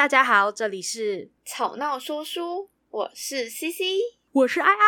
[0.00, 3.82] 大家好，这里是吵闹说书，我是 CC，
[4.32, 4.78] 我是爱爱。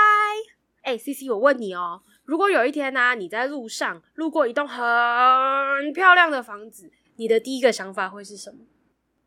[0.85, 8.65] 哎，CC，我问你哦，如果有一天呢、啊，你在路上路过一栋很漂亮的房子，你的第一个想法会是什么？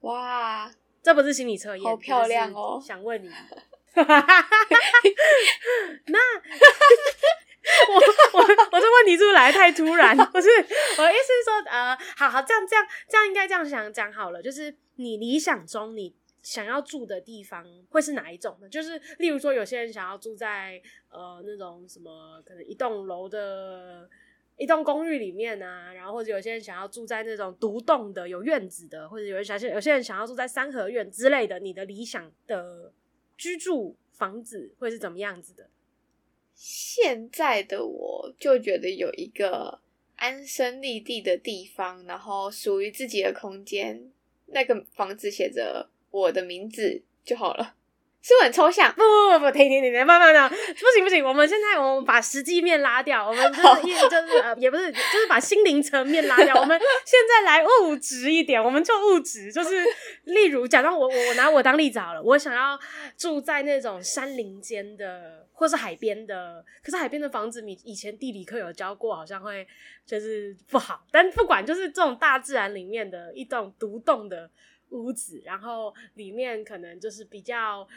[0.10, 0.72] 哇，
[1.04, 2.82] 这不是心理测验，好漂亮哦！
[2.84, 3.30] 想问你，
[6.08, 6.18] 那。
[7.90, 8.42] 我我
[8.72, 10.16] 我这问题是不是来得太突然？
[10.16, 18.70] 不是，我的意思是说，呃，好好这样这样这样应该这样想讲好了，就是你理想中你想要住的地方会是哪一种呢？
[18.70, 24.08] 就是例如说，有些人想要住在呃那种什么可能一栋楼的
[24.58, 32.94] 一栋公寓里面啊，然后或者有些人想要住在那种独栋的有院子的，或者有人想有些人想要住在三合院之类的，你的理想的
[33.36, 35.68] 居住房子会是怎么样子的？
[36.56, 39.82] 现在的我就觉得有一个
[40.16, 44.12] 安身立地的地方，然后属于自己的空间，
[44.48, 47.76] 那个房子写着我的名字就好了。
[48.26, 48.92] 是不很抽象？
[48.94, 56.60] 不不不不，停停停停，慢慢的，不行不行，我们现在我们把实际面拉掉，我们就是就是呃，也不是，就是把心灵层面拉掉。
[56.60, 59.86] 我们现在来物质一点，我们就物质，就是
[60.24, 62.80] 例如，假装我我我拿我当例子好了，我想要
[63.16, 69.68] 住在那种山林间的，或是海边的，可是海边的房子，你以前地理课有教过，好像会
[70.04, 71.06] 就是不好。
[71.12, 74.50] 但不管，就是这种大自然里面的一栋独栋的
[74.90, 77.88] 屋子，然后里面可能就是比较。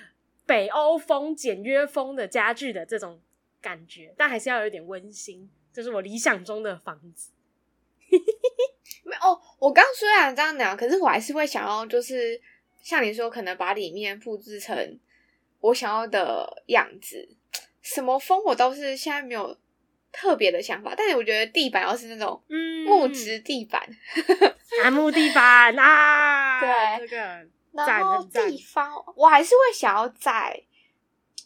[0.48, 3.20] 北欧风、简约风的家具的这种
[3.60, 7.32] 感觉，但还是要有点温馨，这、就是我理想中的房子。
[9.04, 12.40] 没有哦，我刚虽然这样讲，可是我还是会想要，就是
[12.80, 14.98] 像你说，可能把里面布置成
[15.60, 17.28] 我想要的样子。
[17.82, 19.54] 什么风我倒是现在没有
[20.10, 22.42] 特别的想法，但是我觉得地板要是那种
[22.86, 23.86] 木质地板，
[24.82, 27.46] 楠、嗯、木地板啊，对这个。
[27.86, 30.62] 然后地方，我还是会想要在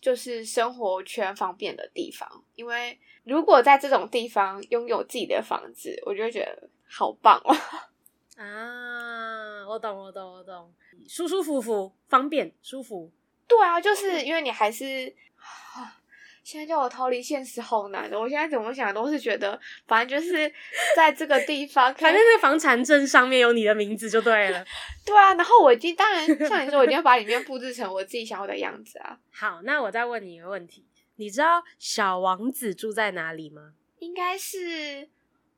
[0.00, 7.54] 就是生活圈方便的地方，因为如果在这种地方拥有自己的房子，我就会觉得好棒哦。
[8.36, 10.72] 啊，我懂，我懂，我懂，
[11.08, 13.10] 舒舒服服，方便，舒服。
[13.46, 15.14] 对啊，就是因为你还是。
[16.42, 20.52] 现在叫我逃离现实好难的，我现在怎么想都是觉得，反正就是
[20.96, 24.64] 在这个地方， 反正那个房产证上面有你的名字就对了。
[25.06, 29.18] 对啊，然后我已经当然像你说，我一定要把里面布置成我自己想要的样子啊。
[29.32, 30.84] 好，那我再问你一个问题，
[31.16, 33.74] 你知道小王子住在哪里吗？
[34.00, 35.08] 应该是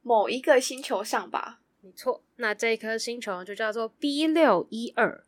[0.03, 1.61] 某一个星球上吧？
[1.81, 5.25] 没错，那这颗星球就叫做 B 六一二。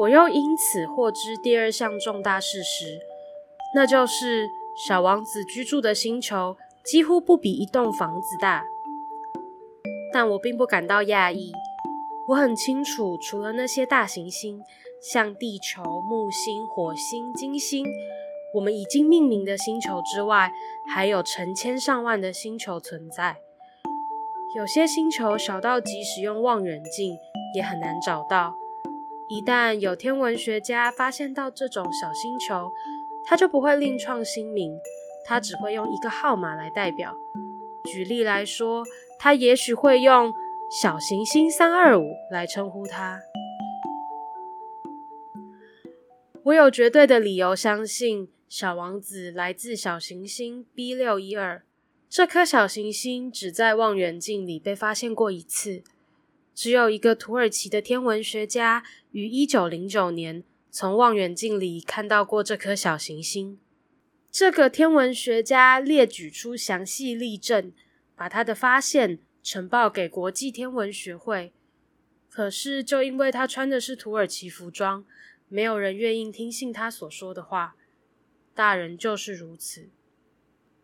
[0.00, 2.98] 我又因此获知第二项重大事实，
[3.74, 8.64] 那就是小王子居住的星球几乎不比一栋房子大。
[10.10, 11.52] 但我并不感到讶异，
[12.28, 14.62] 我很清楚，除了那些大行星，
[15.02, 17.84] 像地球、木星、火星、金星，
[18.54, 20.50] 我们已经命名的星球之外，
[20.88, 23.36] 还有成千上万的星球存在。
[24.56, 27.18] 有些星球小到即使用望远镜
[27.54, 28.54] 也很难找到。
[29.30, 32.68] 一旦有天文学家发现到这种小星球，
[33.24, 34.76] 他就不会另创新名，
[35.24, 37.14] 他只会用一个号码来代表。
[37.84, 38.84] 举例来说，
[39.20, 40.32] 他也许会用
[40.82, 43.20] 小行星三二五来称呼它。
[46.42, 51.62] 我有绝对的理由相信，小王子来自小行星 B 六一二。
[52.08, 55.84] 这颗小行星只在望远镜里被发现过一次。
[56.60, 63.58] 只有一个土耳其的天文学家于一九零九年从望远镜里看到过这颗小行星。
[64.30, 67.72] 这个天文学家列举出详细例证，
[68.14, 71.54] 把他的发现呈报给国际天文学会。
[72.28, 75.06] 可是，就因为他穿的是土耳其服装，
[75.48, 77.74] 没有人愿意听信他所说的话。
[78.54, 79.88] 大人就是如此。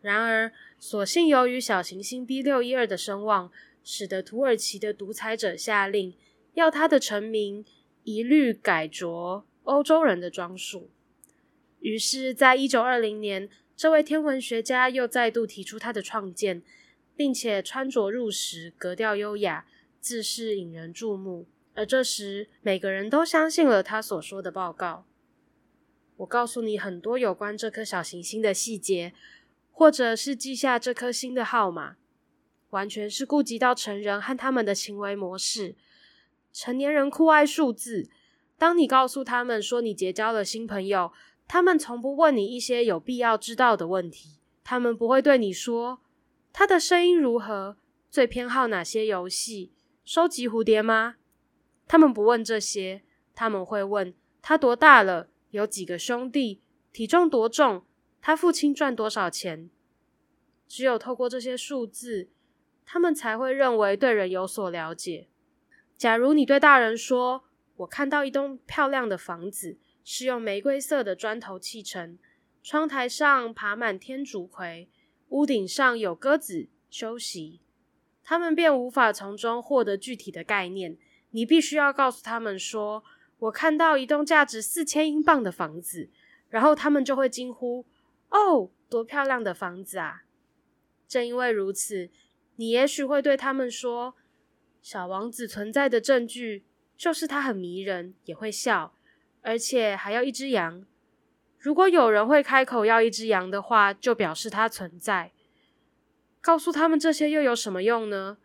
[0.01, 3.53] 然而，所幸由于小行星 B 六一二的声望。
[3.89, 6.13] 使得土耳其的独裁者下令，
[6.55, 7.65] 要他的臣民
[8.03, 10.91] 一律改着欧洲人的装束。
[11.79, 16.65] 于是，在一九二零年，这位天文学家又再度提出他的创建，
[17.15, 19.65] 并且穿着入时，格调优雅，
[20.01, 21.47] 自是引人注目。
[21.75, 25.07] 而这时，每个人都相信了他所说的报告。
[26.17, 29.13] 我告诉你很多有关这颗小行星的细节，
[29.71, 31.97] 或者是记下这颗星的号码。
[32.71, 35.77] 完全是顾及到成人和他们的行为模式。
[36.53, 38.09] 成年人酷爱数字。
[38.59, 41.13] 当你告诉他们说你结交了新朋友，
[41.47, 44.39] 他们从不问你一些有必要知道的问题。
[44.65, 46.01] 他们不会对你说
[46.53, 47.77] ：“他的声音如何？
[48.11, 49.73] 最偏好哪些游戏？
[50.05, 51.17] 收集蝴蝶吗？
[51.87, 53.03] 他们不问这些，
[53.35, 57.85] 他们会问他多大了，有几个兄弟，体重多重，
[58.23, 59.69] 他父亲赚多少钱。
[60.67, 62.31] 只有透过这些数字，
[62.87, 65.29] 他们才会认为对人有所了解。
[65.99, 67.45] 假如你对大人说
[67.79, 72.19] ：“我看到一栋漂亮的房子，是用玫瑰色的砖头砌成，
[72.63, 74.89] 窗台上爬满天竺葵。”
[75.31, 77.61] 屋顶上有鸽子休息，
[78.23, 80.97] 他们便无法从中获得具体的概念。
[81.31, 83.03] 你必须要告诉他们说
[83.41, 86.09] ：“我看到一栋价值四千英镑的房子。”
[86.49, 87.85] 然后他们就会惊呼
[88.31, 90.23] ：“哦，多漂亮的房子啊！”
[91.09, 92.09] 正因为如此，
[92.57, 94.15] 你也许会对他们说
[94.83, 96.65] ：“小王子存在的证据
[96.97, 98.95] 就是他很迷人，也会笑，
[99.43, 100.85] 而且还要一只羊。”
[101.59, 105.33] 如果有人会开口要一只羊的话，就表示它存在。
[106.41, 108.39] 告诉他们这些又有什么用呢？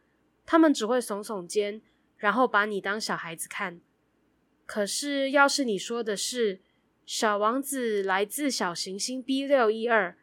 [0.45, 1.81] 他们只会耸耸肩，
[2.17, 3.79] 然后把你当小孩子看。
[4.65, 6.61] 可是，要是你说的是
[7.05, 10.17] “小王子来自小行星 B 六一二”，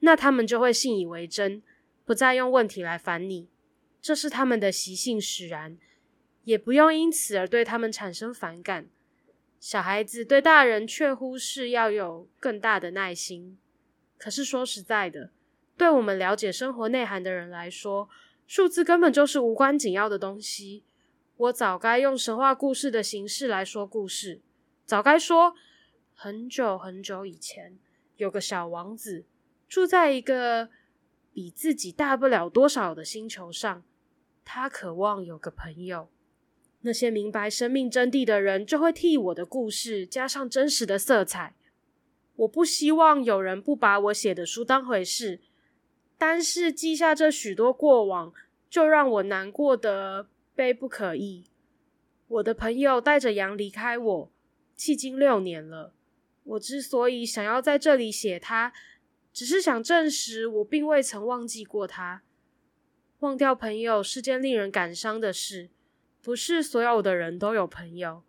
[0.00, 1.62] 那他们就会信以为真，
[2.10, 3.48] 不再用问题来烦你。
[4.02, 5.78] 这是他们的习性使然，
[6.42, 8.88] 也不用因此而对他们产生反感。
[9.60, 13.56] 小孩子对大人却忽视要有更大的耐心。
[14.18, 15.30] 可是说实在的，
[15.76, 18.08] 对我们了解生活内涵的人来说，
[18.44, 20.82] 数字根本就是无关紧要的东西。
[21.36, 24.40] 我早该用神话故事的形式来说故事，
[24.84, 25.54] 早该说，
[26.16, 27.78] 很久很久以前，
[28.16, 29.24] 有个小王子
[29.68, 30.70] 住在一个
[31.32, 33.82] 比自己大不了多少的星球上，
[34.44, 36.08] 他渴望有个朋友。
[36.82, 41.54] 那些明白生命真谛的人，就会替我的故事加上真实的色彩。
[42.36, 45.40] 我不希望有人不把我写的书当回事，
[46.16, 48.32] 单是记下这许多过往，
[48.70, 51.44] 就让我难过得悲不可抑。
[52.28, 54.30] 我的朋友带着羊离开我，
[54.78, 55.92] 迄今六年了。
[56.44, 58.72] 我之所以想要在这里写他，
[59.32, 62.22] 只是想证实我并未曾忘记过他。
[63.20, 65.70] 忘掉朋友是件令人感伤的事。
[66.22, 68.22] 不是所有的人都有朋友。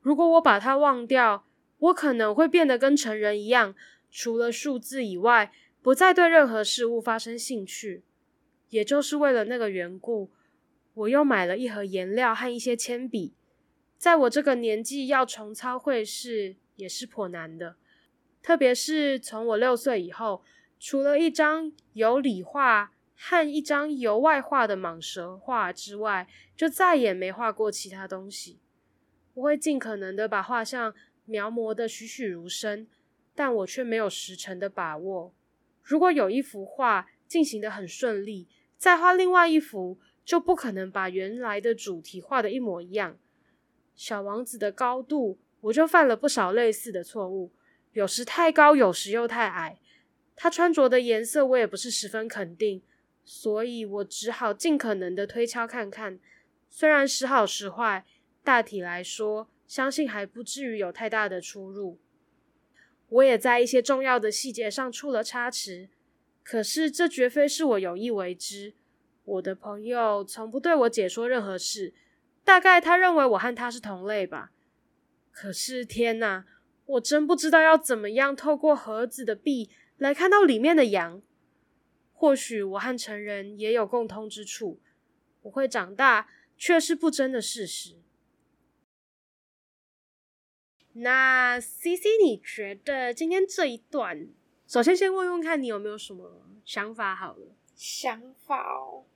[0.00, 1.44] 如果我把他忘掉，
[1.78, 3.74] 我可能会变得跟成人一样，
[4.10, 8.02] 除了数字以外，不再对任何事物发生兴趣。
[8.70, 10.30] 也就是为了那个缘故，
[10.94, 13.34] 我又买了一盒颜料和一些铅笔。
[13.98, 17.76] 在我这个年纪，要重操绘事也是颇难的，
[18.42, 20.42] 特别是从我六岁以后，
[20.78, 22.92] 除了一张有理画。
[23.22, 26.26] 和一张由外画的蟒蛇画之外，
[26.56, 28.58] 就再也没画过其他东西。
[29.34, 30.94] 我会尽可能的把画像
[31.26, 32.86] 描摹得栩栩如生，
[33.34, 35.34] 但我却没有十成的把握。
[35.82, 38.48] 如果有一幅画进行的很顺利，
[38.78, 43.18] 再画另外一幅，就不可能把原来的主题画的一模一样。
[43.94, 47.52] 小王子的高度，我就犯了不少类似的错误，
[47.92, 49.80] 有时太高，有时又太矮。
[50.36, 52.82] 他穿着的颜色，我也不是十分肯定。
[53.22, 56.18] 所以我只好尽可能的推敲看看，
[56.68, 58.04] 虽然时好时坏，
[58.42, 61.98] 大体来说，相信还不至于有太大的出入。
[63.08, 65.90] 我也在一些重要的细节上出了差池，
[66.42, 68.74] 可是这绝非是我有意为之。
[69.24, 71.92] 我的朋友从不对我解说任何事，
[72.42, 74.50] 大概他认为我和他是同类吧。
[75.30, 76.46] 可是天哪，
[76.90, 81.22] 我真不知道要怎么样透过盒子的壁来看到里面的羊。
[82.12, 84.80] 或许我和成人也有共通之处，
[85.42, 86.28] 我会长大，
[86.58, 87.96] 却是不争的事实。
[90.92, 94.28] 那 CC，你觉得今天这一段，
[94.66, 97.14] 首先先问问看你有没有什么想法？
[97.14, 99.06] 好了，想法哦，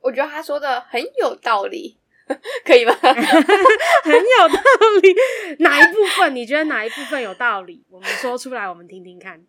[0.00, 1.99] 我觉得他说的很有道理，
[2.64, 2.92] 可以吧？
[3.02, 4.60] 很有道
[5.02, 5.14] 理，
[5.58, 6.34] 哪一部分？
[6.34, 7.82] 你觉得哪一部分有道理？
[7.90, 9.40] 我们说出来，我们听听看。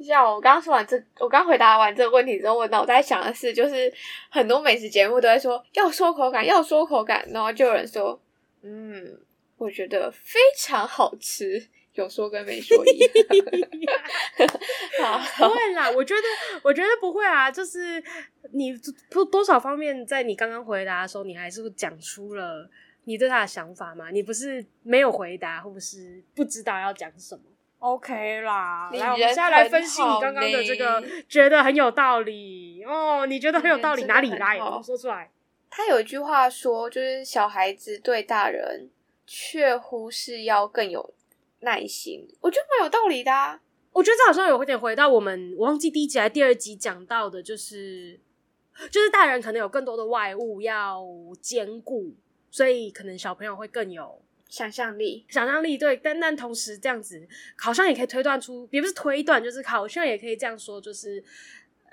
[0.00, 3.92] 像我刚刚说完这，我刚回答完这个问题之后，我脑袋想的是，就是
[4.28, 8.20] 很多美食节目都在说要说口感，要说口感，然后就有人说，
[8.62, 9.18] 嗯，
[9.56, 13.10] 我觉得非常好吃，有说跟没说一样。
[15.02, 18.02] 好，不会啦，我觉得，我觉得不会啊，就是
[18.52, 18.72] 你
[19.10, 22.68] 多多少方面，在你刚刚回答的时候，你还是讲出了
[23.04, 27.42] 你对他的想法嘛，你不是没有回答，或不是不知道要讲什么。
[27.78, 33.26] OK 啦，来，我们现在来分析你刚刚的这个，觉得很有道理哦。
[33.26, 34.58] 你觉得很有道理， 哪里来？
[34.58, 35.30] 我说出来。
[35.68, 38.88] 他有一句话说，就是小孩子对大人
[39.26, 41.12] 却忽视要更有
[41.64, 43.60] 耐心，我觉得蛮有道理的啊。
[43.92, 48.20] 我觉得这好像有点回到我们，我忘记第一集还是第二集讲到的，就是
[48.90, 51.04] 就是大人可能有更多的外物要
[51.40, 52.14] 兼顾，
[52.50, 55.24] 所以可能小朋友会更有想象力。
[55.28, 57.24] 想象力对，但但同时这样子
[57.56, 61.22] 好像也可以推断出，也不是推断，就是好像也可以这样说，就是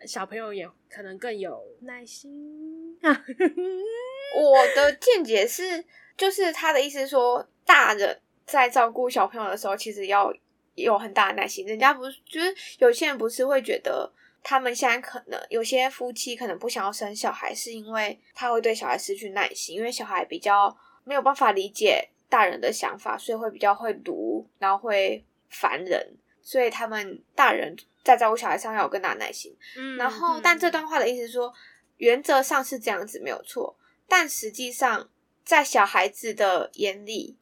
[0.08, 2.98] 小朋友也可能更有耐心。
[3.02, 5.86] 我的见解是，
[6.18, 8.20] 就是他的意思是说，大人
[8.52, 10.34] 在照顾小朋友的时候，其实要
[10.76, 11.66] 有很大的耐心。
[11.66, 14.12] 人家不是，就是有些人不是会觉得。
[14.44, 29.56] 他们现在可能有些夫妻可能不想要生小孩，是因为他会对小孩失去耐心，因为小孩比较没有办法理解大人的想法，所以会比较会读，然后会烦人，所以他们大人在照顾小孩上要有更大耐心。
[29.78, 31.54] 嗯，然后但这段话的意思是说，
[31.98, 33.78] 原则上是这样子没有错，
[34.08, 35.08] 但实际上
[35.46, 37.38] 在小孩子的眼里，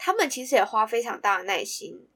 [0.00, 2.06] 他们其实也花非常大的耐心。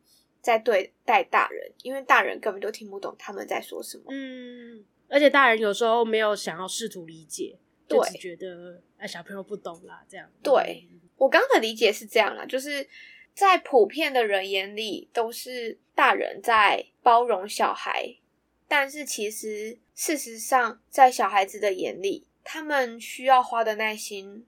[0.41, 4.05] 在对待大人，因为大人根本就听不懂他们在说什么。
[4.11, 7.57] 嗯，而且大人有时候没有想要试图理解，
[7.89, 10.31] 对，就只觉得哎，小朋友不懂啦，这样。
[10.43, 10.87] 对，
[11.17, 12.87] 我刚刚的理解是这样啦，就是
[13.33, 18.17] 在普遍的人眼里，都是大人在包容小孩，
[18.69, 24.45] 但是其实事实上，在小孩子的眼里，他们需要花的耐心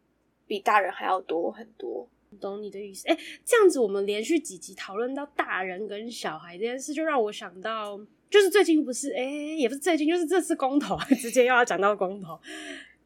[0.46, 2.10] 比大人还要多很多。
[2.36, 7.98] 懂你的意思，哎、欸，这样子我们连续几集讨论到大人跟小孩这件事，就让我想到，
[8.30, 12.38] 就是最近不是，哎、欸，也不是最近，就是这次公投， 直接又要讲到公投，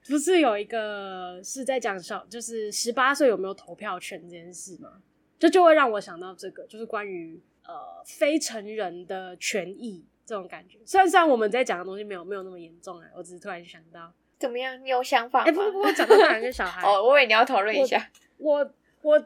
[0.08, 5.02] 不是有一个是在讲小，就是十八岁有没有投票权这件事吗？
[5.38, 7.72] 这就会让我想到这个，就是关于呃
[8.04, 10.78] 非成人的权益这种感觉。
[10.84, 14.82] 虽然虽然我们在讲的东西没有没有那么严重啊，我只是突然想到，怎么样？
[14.84, 15.44] 你有想法吗？
[15.46, 18.70] 哎、欸，不不不，讲到大人跟小孩， 哦，我以为你要讨论一下，我。
[19.02, 19.16] 我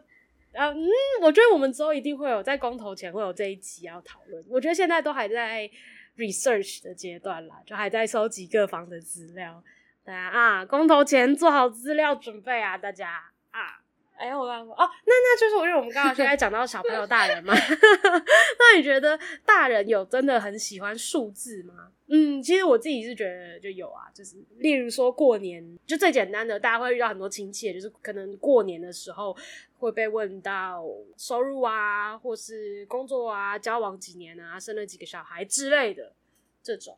[0.52, 0.86] 啊嗯，
[1.22, 4.44] 我觉得我们之后一定会有在公投前会有这一集要讨论。
[4.48, 5.68] 我觉得现在都还在
[6.16, 9.62] research 的阶段啦，就还在收集各方的资料。
[10.04, 13.22] 大家啊，公投前做好资料准备啊，大家。
[14.16, 17.52] 哎，我刚说哦，那那就是我因为我们刚刚现在讲到小朋友、大人嘛。
[18.58, 21.90] 那你觉得大人有真的很喜欢数字吗？
[22.06, 29.36] 嗯，其实我自己是觉得就有啊，就是例如说过年，就最简单的，大家会遇到很多亲戚，就是可能过年的时候
[29.78, 30.84] 会被问到
[31.16, 36.12] 收入啊，或是工作啊，交往几年啊，生了几个小孩之类的
[36.62, 36.96] 这种，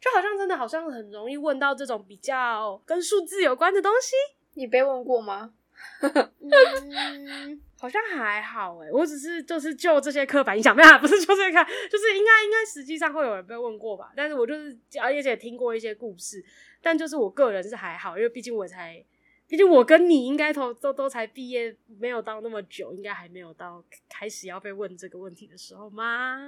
[0.00, 4.14] 就好像真的好像很容易问到这种比较跟数字有关的东西。
[4.54, 5.52] 你被问过吗？
[6.00, 14.12] 嗯， 好像还好诶，我只是就是就这些刻板印象，没有， 不是就这个，就是应该应该实际上会有人被问过吧。
[14.16, 16.44] 但是我就是而且也听过一些故事，
[16.82, 19.02] 但就是我个人是还好，因为毕竟我才，
[19.48, 26.38] 毕竟我跟你应该都都都才毕业，没有到那么久，应该还没有到开始要被问这个问题的时候吗？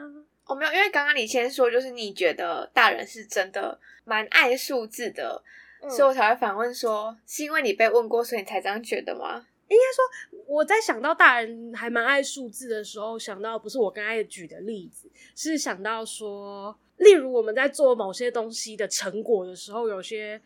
[0.44, 5.42] 哦，没有，因为刚刚你先说就是你觉得大人是真的蛮爱数字的。
[5.80, 9.46] 嗯、所以我才会反问说，是因为你被问过，所以你才这样觉得吗？
[9.68, 20.40] 应该说，我在想到大人还蛮爱数字的时候，想到不是我刚才举的例子，是想到说，例如我们在做某些东西的成果的时候，有些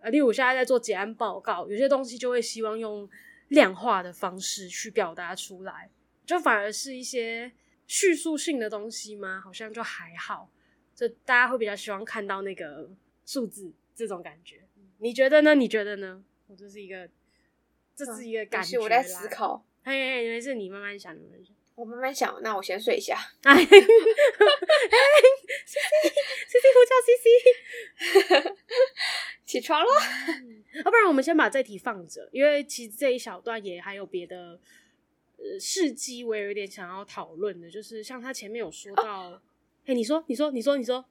[0.00, 3.10] 呃，例如我现在在做结案报告，有些东西就会希望用
[3.48, 5.90] 量化的方式去表达出来，
[6.24, 7.50] 就反而是一些
[7.88, 9.40] 叙述性的东西吗？
[9.44, 10.48] 好像就还好，
[10.94, 12.88] 就大家会比较希望看到那个
[13.26, 14.62] 数字这种感觉。
[15.02, 15.54] 你觉得呢？
[15.54, 16.22] 你觉得呢？
[16.46, 17.08] 我这是一个，
[17.96, 18.78] 这是一个感觉。
[18.78, 19.64] 我在思考。
[19.82, 21.56] 嘿嘿，没事，你慢慢想，慢慢想。
[21.74, 23.16] 我慢慢想，那我先睡一下。
[23.42, 23.80] 哎，嘿嘿
[25.64, 27.16] ，C C，C C 呼叫 C
[28.44, 28.54] C，
[29.46, 29.88] 起床了。
[30.84, 34.60] 要不然我们先把这题放着，因为其实这一小段也还有别的
[35.38, 39.30] 呃事迹，我也有点想要讨论的，就是像他前面有说到，
[39.86, 41.06] 哎、哦，你说，你说，你说，你说。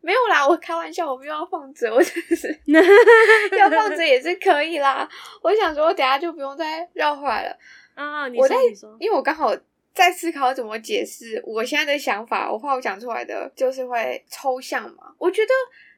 [0.00, 2.60] 没有啦，我开玩笑，我不要放着，我真是
[3.56, 5.08] 要放着也是可以啦。
[5.42, 7.56] 我想说，我等下就不用再绕回来了
[7.94, 8.26] 啊。
[8.28, 9.56] 你说，我在你说，因为我刚好
[9.94, 15.14] 在思考怎么解释我现在的想法，我怕我讲出来的就是会抽象嘛。
[15.18, 15.52] 我觉得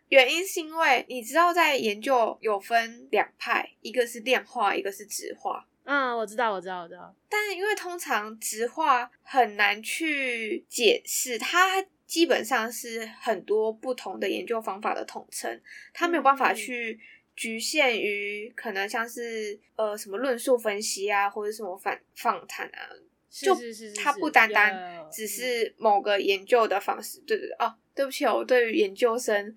[0.09, 5.64] 原因是因为你知道，在研究有分两派，一个是量化，一个是质化。
[5.85, 7.14] 嗯，我知道，我知道，我知道。
[7.29, 11.85] 但是因为通常直化很难去解释它。
[12.14, 15.61] 基本上是很多不同的研究方法的统称，
[15.92, 17.00] 它没有办法去
[17.35, 22.87] 局限于可能像是呃什么论述分析啊，或者什么反访谈啊，
[23.28, 23.52] 就
[24.00, 27.18] 它不单单只是某个研究的方式。
[27.26, 29.52] 对对对，哦，对不起哦，我对于研究生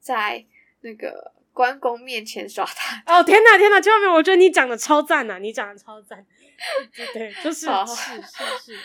[0.00, 0.42] 在
[0.80, 4.08] 那个关公面前耍他哦，天哪 天哪，千万别！
[4.08, 6.24] 我觉得你讲的超赞呐，你讲的超赞，
[6.96, 8.78] 对对，就是是是是。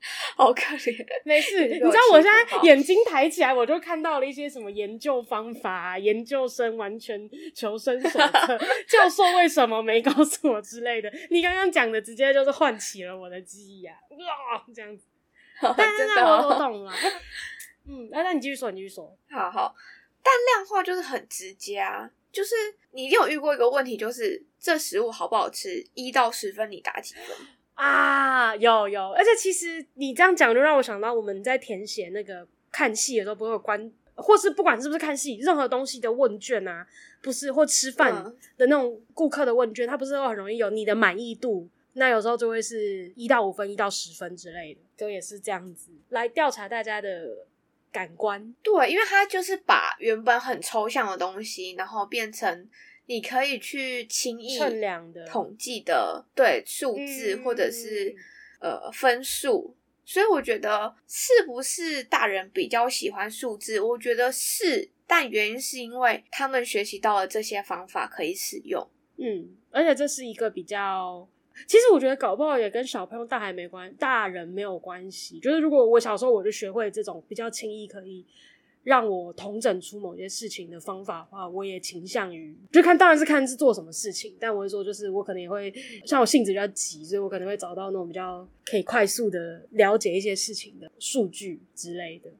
[0.36, 1.06] 好可怜。
[1.24, 11.12] 没事， 你知道我现在眼睛抬起来，我就看到了一些什么研究方法、啊、研究生完全求生手册、教授为什么没告诉我之类的。
[11.30, 13.96] 你刚刚讲的直接就是唤起了我的记忆啊！
[14.10, 15.04] 哇，这样子，
[15.58, 16.92] 好真的、哦、我都懂了。
[17.86, 19.16] 嗯，那那你继续说，你继续说。
[19.30, 19.74] 好好，
[20.22, 22.54] 但量化就是很直接啊，就是
[22.92, 27.36] 你一定有遇过一个问题，就是这食物好不好吃，一到十分你打几分？
[27.74, 28.29] 啊，
[28.60, 36.86] 有有，而且其实你这样讲就让我想到我们在填写那个看戏的时候，不会有关，或是不管是不是看戏，任何东西的问卷啊，
[37.20, 38.12] 不是或吃饭
[38.56, 47.46] 的那种顾客的问卷，嗯、它不是都很容易有你的满意度，那有时候就会是一到五分，一到十分之类的，就也是这样子来调查大家的
[47.90, 48.54] 感官。
[48.62, 52.68] 对，因为它就是把原本很抽象的东西，然后变成。
[53.06, 58.14] 你可以去轻易称量的统计的对数字或者是、嗯、
[58.60, 59.74] 呃分数，
[60.04, 63.80] 所以我觉得是不是大人比较喜欢数字？
[63.80, 68.88] 我觉得是，但原因是因为他们学习到了这些方法可以使用。
[69.16, 71.28] 嗯，而且这是一个比较，
[71.66, 75.40] 其实我觉得搞不好也跟小朋友大还没关，大人没有关系。
[75.40, 78.24] 就是如果我小时候我就学会这种比较轻易可以。
[78.82, 84.36] 让我统整出某些事情的方法的话，我也倾向于就看，当然是看是做什么事情。
[84.40, 85.72] 但我会说，就是我可能也会
[86.06, 92.30] 像我性子比较急，所以我可能会找到那种比较可以快速的了解一些事情的数据之类的。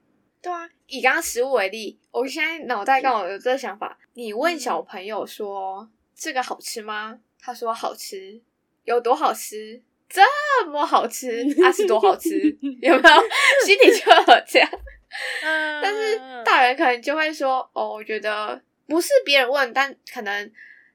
[0.43, 3.99] 对啊，以刚刚食物为例，我现在脑袋刚好有这个想法。
[4.15, 7.21] 你问小朋友说、嗯、这个好吃吗？
[7.39, 8.41] 他说好吃，
[8.85, 9.83] 有多好吃？
[10.09, 10.21] 这
[10.67, 12.31] 么好吃，啊是多好吃？
[12.83, 13.21] 有没有？
[13.65, 14.69] 心里就有这样。
[15.83, 20.53] 但是大人可能就会说：“哦，我觉得不是别人问，但可能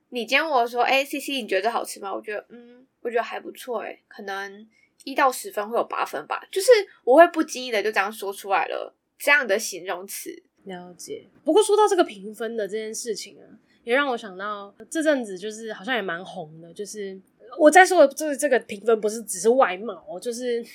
[0.09, 2.13] 你今天问我说，哎，C C，你觉得好吃吗？
[2.13, 4.65] 我觉得，嗯，我觉得还不错，哎，可能
[5.03, 6.47] 一到十分会有八分吧。
[6.49, 6.71] 就是
[7.03, 10.43] 我会不经意的就这样说出来了，这样的形容词。
[10.63, 11.27] 了解。
[11.43, 13.43] 不过说到这个评分的这件事情啊，
[13.83, 17.19] 也让我想到这阵子就是好像也蛮红的，就是
[17.59, 20.65] 我在说的就是这个评分不是只是外貌，就是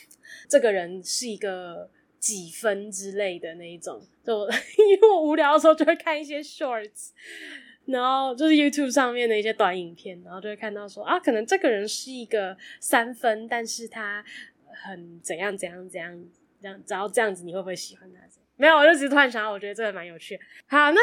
[0.47, 1.89] 这个人是一个。”
[2.21, 4.47] 几分之类的那一种，就
[4.79, 7.13] 因为我无聊的时候就会看一些 shorts，
[7.87, 14.23] 然后就是 YouTube 上面的一些短影片，然后就会看到说啊，可能这个人是一个三分，但是他
[14.85, 16.25] 很怎样怎样怎样，
[16.61, 18.21] 这样只要这样子，你会不会喜欢他？
[18.57, 20.39] 没有，我就只是突然想到，我觉得这个蛮有趣。
[20.67, 21.01] 好，那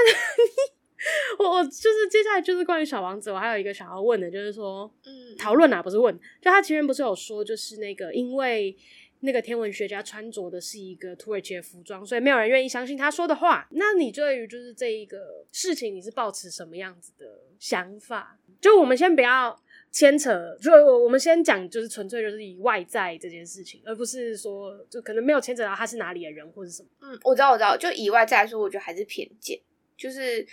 [1.39, 8.77] 我我就是接下来就是关于小王子，我还有一个想要问的，就是说，嗯，讨论啊，不是问，就他前面不是有说，就是那个因为。
[9.21, 13.67] 那个天文学家穿着的是一个土耳其的服装，所以没有人愿意相信他说的话。
[13.71, 18.38] 那你对于就是这一个事情，你是抱持什么样子的想法？
[18.62, 19.60] 就我们先不要
[19.91, 26.89] 牵扯，就我们先讲，就是纯粹就是以外在这件事情，而不是说就可能没有牵扯到他是哪里的人或者什么。
[27.01, 27.75] 嗯，我知道，我知道。
[27.75, 29.60] 就以外在来说，我觉得还是偏见，
[29.97, 30.45] 就是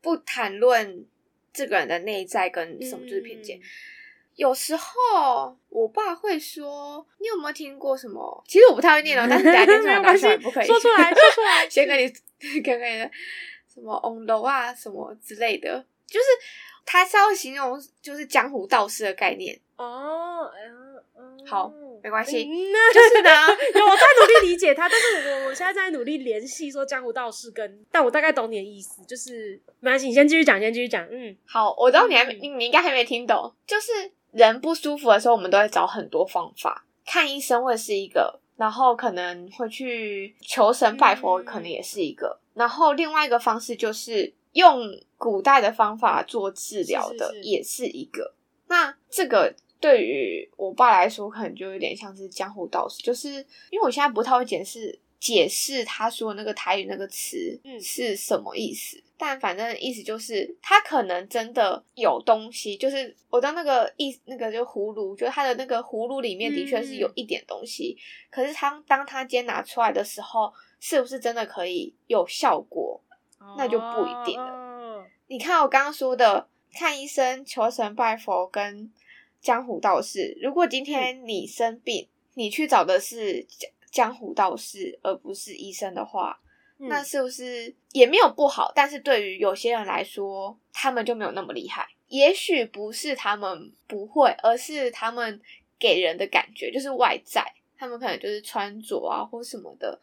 [0.00, 1.04] 不谈论
[1.52, 3.58] 这个人的内在跟什么，就是偏见。
[3.58, 3.62] 嗯
[4.42, 11.66] 有时候我爸会说：“你有没有听过什么？”其实我不太会念哦，但是 大家听出来，没关系，不可以说出来，说出来。
[11.70, 12.12] 先跟你，
[12.60, 13.10] 跟跟你
[13.72, 16.26] 什么 on the 啊，什么之类的，就是
[16.84, 20.50] 他是要形容就是江湖道士的概念哦。
[21.16, 22.50] 嗯好，没关系，嗯、
[22.92, 23.30] 就是呢，
[23.78, 31.06] 有我在努力理解他，但是我我现在在努力联系说江湖道士跟，但我大概懂你的意思，就是没关系，你先继续讲，先继续讲。
[31.10, 34.10] 嗯，好，我知道你还没，你你应该还没听懂，就是。
[34.32, 36.84] 人不舒服的时候，我们都会找很多方法。
[37.06, 42.38] 看医生会是一个，然后可能会去求神拜佛，可能也是一个。
[42.54, 44.80] 嗯、然后另外一个方式就是用
[45.16, 48.22] 古代的方法做治疗的，也是一个。
[48.22, 48.34] 是是是。
[48.68, 53.28] 那这个对于我爸来说，可能就有点像是江湖道士，就是
[53.70, 58.96] 因为我现在不太会解释解释他说的那个台语那个词是什么意思。
[58.96, 67.96] 嗯但反正意思就是，他可能真的有东西，就是我的那个意，那个就葫芦，就是他的那个葫芦里面的确是有一点东西。
[67.96, 73.00] 嗯、可是他当他今天拿出来的时候，是不是真的可以有效果？
[73.38, 75.06] 哦、那就不一定了。
[75.28, 78.92] 你看我刚刚说的，看医生、求神拜佛跟
[79.40, 80.36] 江湖道士。
[80.42, 86.40] 如果今天你生病，嗯、你去找的是江江湖道士，而不是医生的话。
[86.78, 88.72] 那是不是也没有不好？
[88.74, 91.88] 但是对于有些人来说，他们就没有那么厉害。
[92.08, 95.40] 也许不是他们不会，而是他们
[95.78, 97.42] 给人的感觉就是外在，
[97.78, 99.98] 他们可能就是穿着啊或什么的，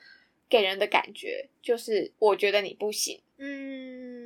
[0.49, 3.21] 给人的感觉就是我觉得你不行。
[3.37, 4.18] 嗯，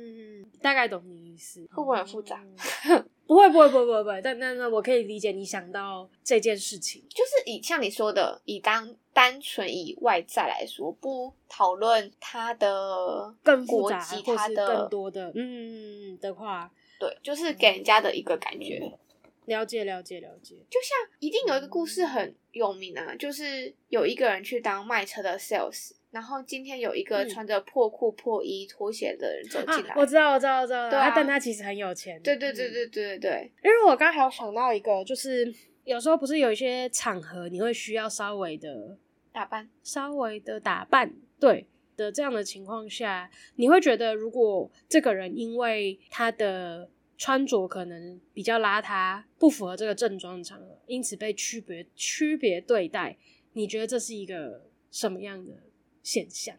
[0.60, 1.60] 大概懂你意思。
[1.70, 2.42] 会不会很复杂？
[3.26, 18.78] 不会不会不会不会不会，但但那我可以理解你想到这件事情，就是以像你说的，以当单纯以外在来说，不讨论他的更复杂国籍他的更多的嗯的话，对，就是给人家的一个感觉。
[18.82, 18.98] 嗯
[19.46, 38.96] 了解了解了解，就像一定有一个故事很有名啊，就是有一个人去当卖车的 sales，然后今天有一个穿着破裤破衣拖鞋的人走进来，啊，我知道我知道我知道，对啊，但他其实很有钱，对对对对对对对，因为我刚还有想到一个，就是有时候不是有一些场合你会需要稍微的
[39.32, 46.88] 打扮，稍微的打扮，对的这样的情况下，你会觉得如果这个人因为他的。
[47.16, 53.16] 穿着可能比较邋遢，不符合这个正装的场合，因此被区别区别对待。
[53.52, 55.52] 你觉得这是一个什么样的
[56.04, 56.54] 现象？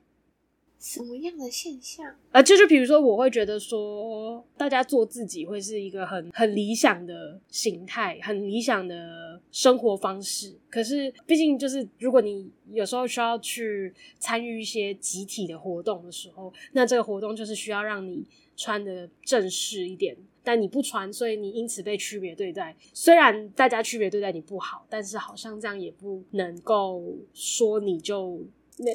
[0.77, 2.15] 什么样的现象？
[2.31, 10.55] 呃，就是比如说，我会觉得说，大家做自己会是一个很很理想的形态，很理想的生活方式。
[10.69, 18.23] 可是，毕竟就是如果你有时候需要去参与一些集体的活动的时候，那这个活动就是需要让你
[18.55, 20.15] 穿的正式一点。
[20.43, 22.75] 但你不穿，所以你因此被区别对待。
[22.93, 27.01] 虽然大家区别对待你不好，但是好像这样也不能够
[27.33, 28.39] 说你就，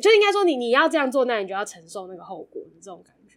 [0.00, 3.36] 就应该说你你要这样做，那你就要承受那个后果的这种感觉。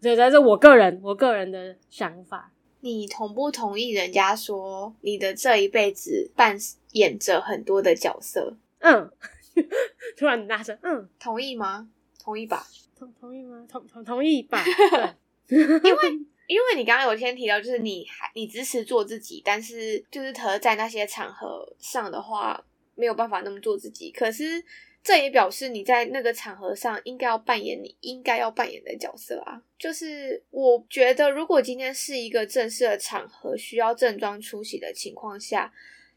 [0.00, 2.52] 对，这是我个人我个人的想法。
[2.80, 6.56] 你同不同意人家说你的这一辈子扮
[6.92, 8.56] 演着很多的角色？
[8.80, 9.10] 嗯，
[10.16, 11.88] 突然很大声，嗯，同意吗？
[12.22, 12.66] 同意吧？
[12.98, 13.64] 同同意吗？
[13.68, 14.64] 同同同意吧？
[15.48, 16.26] 因为。
[16.48, 22.62] 因为你刚刚有先提到，就是你还你支持做自己，但是就是可在那些场合上的话，
[22.94, 24.10] 没有办法那么做自己。
[24.10, 24.62] 可是
[25.02, 29.60] 这也表示你在那个场合上应该要扮演你应该要扮演的角色啊。
[29.78, 35.72] 就是我觉得，如果今天是一个正式的场合，需要正装出席的情况下，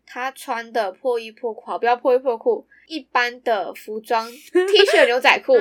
[0.06, 5.54] 他穿的破衣破裤，不要破衣破裤，一般的服装 T 恤牛仔裤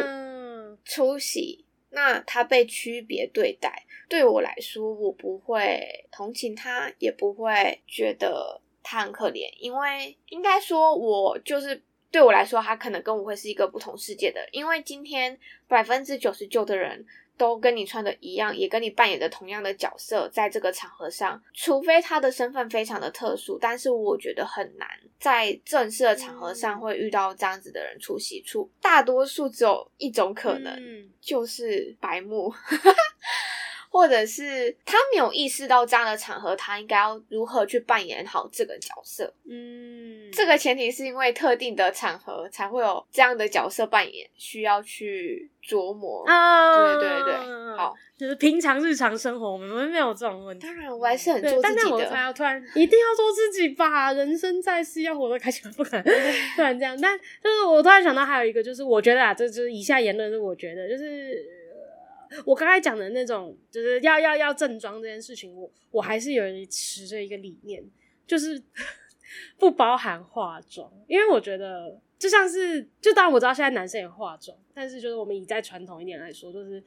[0.84, 3.87] 出席，那他被区别对待。
[4.06, 11.82] 对我来说，我不会同情他，也不会觉得他很可怜，因为应该说，我就是
[12.14, 14.40] 对我来说，他可能跟我会是一个不同世界的。
[14.53, 17.05] 因为今天百分之九十九的人
[17.37, 28.70] 都跟你穿的一样，也跟你扮演的同样的角色，在这个场合上，除非他的身份非常的特殊，但是我觉得很难在正式的场合上会遇到这样子的人出席处。
[28.81, 32.55] 大多数只有一种可能，嗯、就是白目。
[33.94, 39.33] 或者是他没有意识到这样的场合，他应该要如何去扮演好这个角色。
[39.48, 46.24] 嗯，这个前提是因为特定的场合才会有这样的角色扮演，需要去琢磨。
[46.26, 47.35] 啊，对对对，
[47.76, 50.66] 好，就是平常日常生活我们没有这种问题。
[50.66, 51.62] 当然，我还是很做自己的。
[51.62, 56.02] 但是我才要突然一定要做自己吧，人生在世要活得开心，不可能
[56.57, 56.98] 突然这样。
[57.00, 61.62] 但就是我突然想到还有一个，就是我觉得啊，这就是以下言论是我觉得就是。
[62.44, 67.85] 我刚才讲的那种，就是要要要正装这件事情，我我还是有持着一个理念，
[68.27, 68.62] 就是
[69.59, 76.83] 不包含化妆，因为我觉得就像是，就当然我知道现在男生也化妆，但是就是我们以再传统一点来说，就是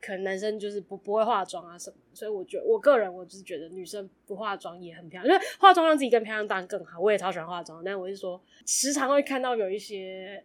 [0.00, 10.44] 可能男生就是不不会化妆啊什么，所以我觉得我个人我就是觉得女生不化妆也很漂亮，因为化妆让自己更漂亮当然更好，我也超喜欢化妆，但我是说时常会看到有一些，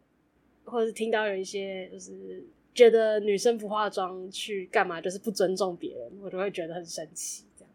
[0.63, 2.45] 或者是听到有一些就是。
[2.77, 7.43] 觉得女生不化妆去干嘛，就是不尊重别人，我就会觉得很生气。
[7.57, 7.73] 这样，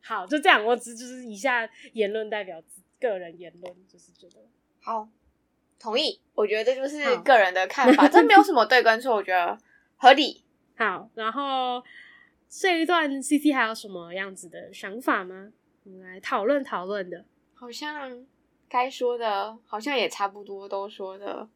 [0.00, 2.62] 好，就这样，我只就是以下言论代表
[3.00, 4.36] 个人言论，就是觉得
[4.80, 5.08] 好，
[5.76, 6.20] 同意。
[6.34, 9.58] 我觉得这就是个人的看法，这没有什么对跟错，我觉得
[9.96, 10.44] 合理。
[10.76, 11.82] 好，然后
[12.48, 15.52] 这一段 CC 还有什么样子的想法吗？
[15.82, 17.24] 我们来讨论讨论的。
[17.54, 18.24] 好像
[18.68, 21.48] 该说的，好像也差不多都说的。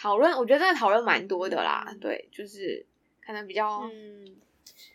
[0.00, 2.86] 讨论，我觉得这个讨论蛮多的啦，对，就是
[3.20, 3.82] 可能比较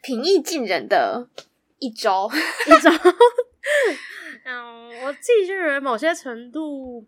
[0.02, 1.30] 平易近人的
[1.78, 2.28] 一周，
[2.66, 2.90] 一周。
[4.46, 7.06] 嗯，我自己就觉得某些程度，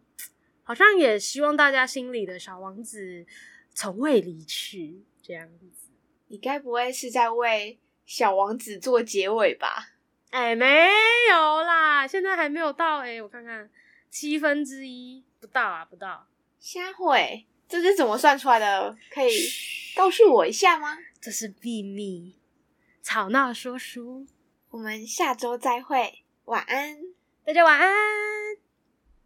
[0.61, 3.25] 好像也希望大家心里的小王子
[3.73, 5.65] 从未离去这样子。
[6.27, 9.93] 你该不会是在为小王子做结尾吧？
[10.29, 10.87] 哎，没
[11.31, 13.67] 有啦，现在还没有到哎，我看看
[14.11, 16.27] 七分之一不到啊，不到，
[16.59, 17.47] 先会。
[17.67, 18.97] 这是怎么算出来的？
[19.11, 19.31] 可以
[19.95, 20.97] 告诉我一下吗？
[21.19, 22.35] 这是秘密，
[23.03, 24.25] 吵闹说书。
[24.69, 26.97] 我们下周再会，晚安，
[27.45, 28.26] 大家晚安。